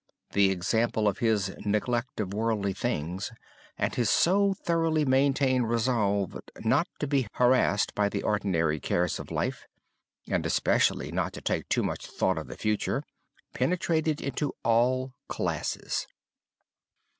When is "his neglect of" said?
1.19-2.33